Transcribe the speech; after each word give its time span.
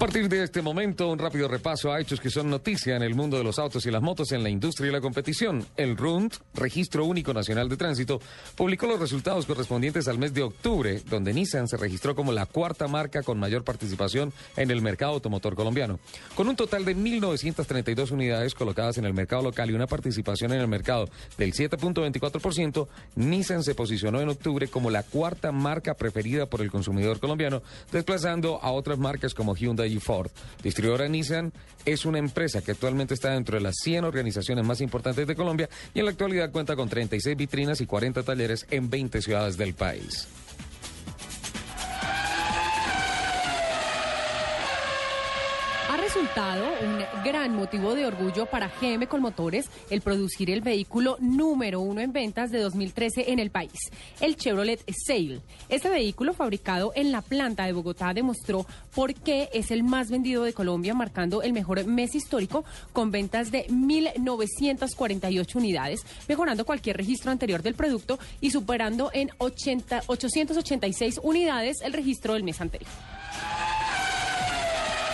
A 0.00 0.08
partir 0.08 0.30
de 0.30 0.42
este 0.42 0.62
momento, 0.62 1.08
un 1.08 1.18
rápido 1.18 1.46
repaso 1.46 1.92
a 1.92 2.00
hechos 2.00 2.20
que 2.20 2.30
son 2.30 2.48
noticia 2.48 2.96
en 2.96 3.02
el 3.02 3.14
mundo 3.14 3.36
de 3.36 3.44
los 3.44 3.58
autos 3.58 3.84
y 3.84 3.90
las 3.90 4.00
motos 4.00 4.32
en 4.32 4.42
la 4.42 4.48
industria 4.48 4.88
y 4.88 4.92
la 4.92 5.02
competición. 5.02 5.66
El 5.76 5.94
RUND, 5.94 6.32
Registro 6.54 7.04
Único 7.04 7.34
Nacional 7.34 7.68
de 7.68 7.76
Tránsito, 7.76 8.18
publicó 8.56 8.86
los 8.86 8.98
resultados 8.98 9.44
correspondientes 9.44 10.08
al 10.08 10.16
mes 10.16 10.32
de 10.32 10.42
octubre, 10.42 11.02
donde 11.10 11.34
Nissan 11.34 11.68
se 11.68 11.76
registró 11.76 12.14
como 12.14 12.32
la 12.32 12.46
cuarta 12.46 12.88
marca 12.88 13.22
con 13.22 13.38
mayor 13.38 13.62
participación 13.62 14.32
en 14.56 14.70
el 14.70 14.80
mercado 14.80 15.12
automotor 15.12 15.54
colombiano. 15.54 16.00
Con 16.34 16.48
un 16.48 16.56
total 16.56 16.86
de 16.86 16.96
1.932 16.96 18.10
unidades 18.10 18.54
colocadas 18.54 18.96
en 18.96 19.04
el 19.04 19.12
mercado 19.12 19.42
local 19.42 19.68
y 19.68 19.74
una 19.74 19.86
participación 19.86 20.54
en 20.54 20.62
el 20.62 20.68
mercado 20.68 21.10
del 21.36 21.52
7.24%, 21.52 22.88
Nissan 23.16 23.62
se 23.62 23.74
posicionó 23.74 24.22
en 24.22 24.30
octubre 24.30 24.66
como 24.68 24.90
la 24.90 25.02
cuarta 25.02 25.52
marca 25.52 25.92
preferida 25.92 26.46
por 26.46 26.62
el 26.62 26.70
consumidor 26.70 27.20
colombiano, 27.20 27.62
desplazando 27.92 28.60
a 28.62 28.72
otras 28.72 28.98
marcas 28.98 29.34
como 29.34 29.54
Hyundai 29.54 29.89
Ford. 29.98 30.30
Distribuidora 30.62 31.08
Nissan 31.08 31.52
es 31.84 32.04
una 32.04 32.18
empresa 32.18 32.62
que 32.62 32.72
actualmente 32.72 33.14
está 33.14 33.30
dentro 33.30 33.56
de 33.56 33.62
las 33.62 33.76
100 33.82 34.04
organizaciones 34.04 34.64
más 34.64 34.80
importantes 34.80 35.26
de 35.26 35.34
Colombia 35.34 35.68
y 35.94 36.00
en 36.00 36.04
la 36.04 36.10
actualidad 36.12 36.52
cuenta 36.52 36.76
con 36.76 36.88
36 36.88 37.36
vitrinas 37.36 37.80
y 37.80 37.86
40 37.86 38.22
talleres 38.22 38.66
en 38.70 38.90
20 38.90 39.22
ciudades 39.22 39.56
del 39.56 39.74
país. 39.74 40.28
Ha 45.90 45.96
resultado 45.96 46.66
un 46.84 47.24
gran 47.24 47.52
motivo 47.52 47.96
de 47.96 48.06
orgullo 48.06 48.46
para 48.46 48.70
GM 48.80 49.08
Colmotores 49.08 49.68
el 49.90 50.02
producir 50.02 50.48
el 50.48 50.60
vehículo 50.60 51.16
número 51.18 51.80
uno 51.80 52.00
en 52.00 52.12
ventas 52.12 52.52
de 52.52 52.60
2013 52.60 53.32
en 53.32 53.40
el 53.40 53.50
país, 53.50 53.72
el 54.20 54.36
Chevrolet 54.36 54.80
Sail. 55.04 55.42
Este 55.68 55.88
vehículo 55.88 56.32
fabricado 56.32 56.92
en 56.94 57.10
la 57.10 57.22
planta 57.22 57.64
de 57.64 57.72
Bogotá 57.72 58.14
demostró 58.14 58.66
por 58.94 59.14
qué 59.14 59.48
es 59.52 59.72
el 59.72 59.82
más 59.82 60.10
vendido 60.10 60.44
de 60.44 60.52
Colombia, 60.52 60.94
marcando 60.94 61.42
el 61.42 61.52
mejor 61.52 61.84
mes 61.84 62.14
histórico 62.14 62.64
con 62.92 63.10
ventas 63.10 63.50
de 63.50 63.66
1.948 63.66 65.56
unidades, 65.56 66.06
mejorando 66.28 66.64
cualquier 66.64 66.98
registro 66.98 67.32
anterior 67.32 67.62
del 67.62 67.74
producto 67.74 68.20
y 68.40 68.52
superando 68.52 69.10
en 69.12 69.30
80, 69.38 70.04
886 70.06 71.18
unidades 71.24 71.78
el 71.82 71.94
registro 71.94 72.34
del 72.34 72.44
mes 72.44 72.60
anterior. 72.60 72.88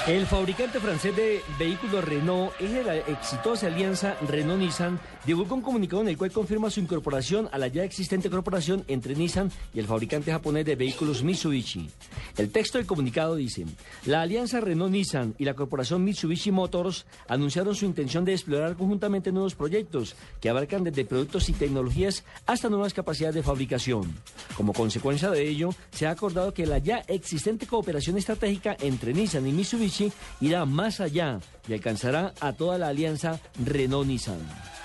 El 0.06 0.24
fabricante 0.24 0.78
francés 0.78 1.16
de 1.16 1.42
vehículos 1.58 2.04
Renault 2.04 2.52
es 2.60 2.70
de 2.70 2.84
la 2.84 2.96
exitosa 2.96 3.66
alianza 3.66 4.16
Renault-Nissan 4.20 5.00
divulgó 5.26 5.56
un 5.56 5.62
comunicado 5.62 6.02
en 6.02 6.08
el 6.08 6.16
cual 6.16 6.30
confirma 6.30 6.70
su 6.70 6.78
incorporación 6.78 7.48
a 7.50 7.58
la 7.58 7.66
ya 7.66 7.82
existente 7.82 8.30
corporación 8.30 8.84
entre 8.86 9.16
Nissan 9.16 9.50
y 9.74 9.80
el 9.80 9.88
fabricante 9.88 10.30
japonés 10.30 10.64
de 10.64 10.76
vehículos 10.76 11.24
Mitsubishi. 11.24 11.90
El 12.36 12.52
texto 12.52 12.78
del 12.78 12.86
comunicado 12.86 13.34
dice, 13.34 13.66
la 14.04 14.22
alianza 14.22 14.60
Renault-Nissan 14.60 15.34
y 15.38 15.44
la 15.44 15.54
corporación 15.54 16.04
Mitsubishi 16.04 16.52
Motors 16.52 17.04
anunciaron 17.26 17.74
su 17.74 17.84
intención 17.84 18.24
de 18.24 18.34
explorar 18.34 18.76
conjuntamente 18.76 19.32
nuevos 19.32 19.56
proyectos 19.56 20.14
que 20.40 20.48
abarcan 20.48 20.84
desde 20.84 21.04
productos 21.04 21.48
y 21.48 21.52
tecnologías 21.52 22.22
hasta 22.46 22.68
nuevas 22.68 22.94
capacidades 22.94 23.34
de 23.34 23.42
fabricación. 23.42 24.14
Como 24.56 24.72
consecuencia 24.72 25.30
de 25.30 25.48
ello, 25.48 25.70
se 25.90 26.06
ha 26.06 26.10
acordado 26.10 26.54
que 26.54 26.64
la 26.64 26.78
ya 26.78 26.98
existente 27.08 27.66
cooperación 27.66 28.16
estratégica 28.16 28.76
entre 28.78 29.12
Nissan 29.12 29.48
y 29.48 29.52
Mitsubishi 29.52 29.95
irá 30.40 30.64
más 30.64 31.00
allá 31.00 31.40
y 31.68 31.72
alcanzará 31.72 32.32
a 32.40 32.52
toda 32.52 32.78
la 32.78 32.88
alianza 32.88 33.40
Renault-Nissan. 33.64 34.75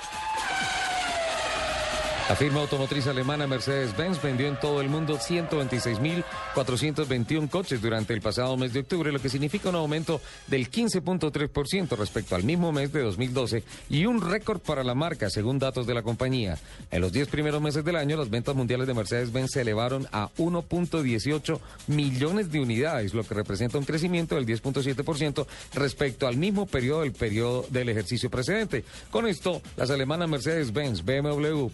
La 2.30 2.36
firma 2.38 2.62
automotriz 2.62 3.08
alemana 3.08 3.46
Mercedes-Benz 3.46 4.22
vendió 4.22 4.48
en 4.48 4.58
todo 4.58 4.80
el 4.80 4.88
mundo 4.88 5.18
126.421 5.18 7.50
coches 7.50 7.82
durante 7.82 8.14
el 8.14 8.22
pasado 8.22 8.56
mes 8.56 8.72
de 8.72 8.80
octubre, 8.80 9.12
lo 9.12 9.20
que 9.20 9.28
significa 9.28 9.68
un 9.70 9.76
aumento 9.76 10.22
del 10.48 10.72
15.3% 10.72 11.98
respecto 11.98 12.36
al 12.36 12.44
mismo 12.44 12.72
mes 12.72 12.94
de 12.94 13.02
2012 13.02 13.66
y 13.90 14.06
un 14.06 14.22
récord 14.22 14.62
para 14.62 14.86
la 14.86 14.96
marca, 14.96 15.30
según 15.30 15.59
datos 15.59 15.86
de 15.86 15.94
la 15.94 16.04
compañía. 16.04 16.58
En 16.90 17.02
los 17.02 17.12
10 17.12 17.28
primeros 17.28 17.62
meses 17.62 17.84
del 17.84 17.98
año, 17.98 18.16
las 18.16 18.30
ventas 18.30 18.56
mundiales 18.56 18.88
de 18.88 18.94
Mercedes-Benz 18.94 19.52
se 19.52 19.59
elevaron 19.62 20.08
a 20.14 20.30
1.18 20.38 21.59
millones 21.88 22.50
de 22.50 22.62
unidades, 22.62 23.14
lo 23.14 23.26
que 23.26 23.34
representa 23.34 23.78
un 23.78 23.84
crecimiento 23.84 24.36
del 24.36 24.46
10.7% 24.46 25.46
respecto 25.74 26.28
al 26.28 26.38
mismo 26.38 26.66
periodo 26.66 27.02
del 27.02 27.12
periodo 27.12 27.66
del 27.70 27.90
ejercicio 27.90 28.30
precedente. 28.30 28.86
Con 29.09 29.28
esto, 29.28 29.62
las 29.76 29.90
alemanas 29.90 30.30
Mercedes-Benz, 30.30 31.03
BMW, 31.03 31.68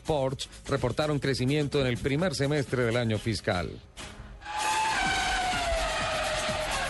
Reportaron 0.68 1.20
crecimiento 1.20 1.82
en 1.82 1.88
el 1.88 1.98
primer 1.98 2.36
semestre 2.36 2.84
del 2.84 2.98
año 2.98 3.18
fiscal. 3.18 3.70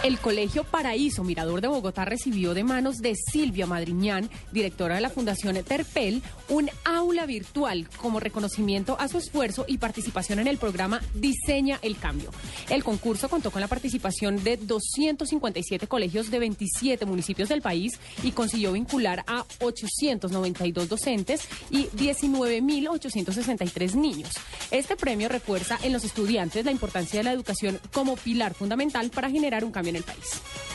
El 0.07 0.17
Colegio 0.19 0.63
Paraíso 0.63 1.25
Mirador 1.25 1.59
de 1.59 1.67
Bogotá 1.67 2.05
recibió 2.05 2.53
de 2.53 2.63
manos 2.63 2.99
de 2.99 3.13
Silvia 3.13 3.67
Madriñán, 3.67 4.29
directora 4.53 4.95
de 4.95 5.01
la 5.01 5.09
Fundación 5.09 5.61
Terpel, 5.65 6.23
un 6.47 6.69
aula 6.85 7.25
virtual 7.25 7.89
como 7.97 8.21
reconocimiento 8.21 8.97
a 9.01 9.09
su 9.09 9.17
esfuerzo 9.17 9.65
y 9.67 9.79
participación 9.79 10.39
en 10.39 10.47
el 10.47 10.59
programa 10.59 11.01
Diseña 11.13 11.77
el 11.81 11.97
Cambio. 11.97 12.31
El 12.69 12.85
concurso 12.85 13.27
contó 13.27 13.51
con 13.51 13.59
la 13.59 13.67
participación 13.67 14.41
de 14.45 14.55
257 14.55 15.87
colegios 15.87 16.31
de 16.31 16.39
27 16.39 17.05
municipios 17.05 17.49
del 17.49 17.61
país 17.61 17.99
y 18.23 18.31
consiguió 18.31 18.71
vincular 18.71 19.25
a 19.27 19.43
892 19.59 20.87
docentes 20.87 21.49
y 21.69 21.87
19.863 21.87 23.95
niños. 23.95 24.31
Este 24.71 24.95
premio 24.95 25.27
refuerza 25.27 25.77
en 25.83 25.91
los 25.91 26.05
estudiantes 26.05 26.63
la 26.63 26.71
importancia 26.71 27.19
de 27.19 27.25
la 27.25 27.33
educación 27.33 27.77
como 27.91 28.15
pilar 28.15 28.53
fundamental 28.53 29.09
para 29.09 29.29
generar 29.29 29.65
un 29.65 29.73
cambio 29.73 29.96
en 29.97 30.03
el 30.03 30.03
país. 30.03 30.66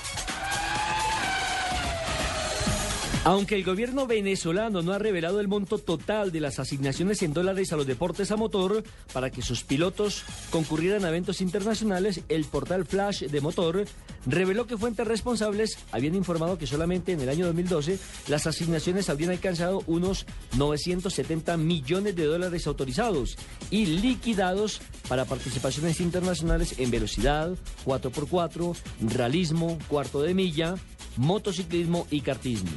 Aunque 3.25 3.55
el 3.55 3.63
gobierno 3.63 4.09
venezolano 4.09 4.83
no 4.83 4.93
ha 4.93 4.99
revelado 4.99 5.39
el 5.39 5.47
monto 5.47 5.79
total 5.79 6.33
de 6.33 6.41
las 6.41 6.59
asignaciones 6.59 7.23
en 7.23 7.33
dólares 7.33 7.73
a 7.73 7.77
los 7.77 7.87
deportes 7.87 8.33
a 8.33 8.37
motor 8.37 8.83
para 9.13 9.31
que 9.31 9.43
sus 9.43 9.63
pilotos 9.63 10.25
concurrieran 10.51 11.05
a 11.05 11.09
eventos 11.09 11.41
internacionales, 11.41 12.23
el 12.29 12.45
portal 12.47 12.85
Flash 12.85 13.27
de 13.27 13.41
Motor 13.41 13.85
reveló 14.27 14.67
que 14.67 14.77
fuentes 14.77 15.07
responsables 15.07 15.79
habían 15.93 16.17
informado 16.17 16.59
que 16.59 16.67
solamente 16.67 17.13
en 17.13 17.21
el 17.21 17.29
año 17.29 17.47
2012 17.47 17.97
las 18.27 18.49
asignaciones 18.49 19.09
habrían 19.09 19.31
alcanzado 19.31 19.85
unos 19.87 20.27
970 20.57 21.57
millones 21.59 22.17
de 22.17 22.25
dólares 22.25 22.67
autorizados 22.67 23.37
y 23.71 23.87
liquidados 23.87 24.81
para 25.09 25.27
participaciones 25.27 26.01
internacionales 26.01 26.75
en 26.79 26.91
velocidad, 26.91 27.53
4x4, 27.85 28.77
realismo, 29.15 29.79
cuarto 29.87 30.23
de 30.23 30.35
milla, 30.35 30.75
motociclismo 31.17 32.09
y 32.11 32.23
kartismo. 32.23 32.71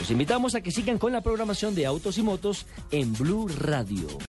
Los 0.00 0.10
invitamos 0.10 0.54
a 0.54 0.62
que 0.62 0.70
sigan 0.70 0.96
con 0.96 1.12
la 1.12 1.20
programación 1.20 1.74
de 1.74 1.84
Autos 1.84 2.16
y 2.16 2.22
Motos 2.22 2.64
en 2.90 3.12
Blue 3.12 3.48
Radio. 3.48 4.08